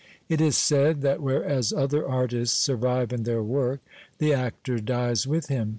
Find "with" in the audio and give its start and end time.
5.27-5.45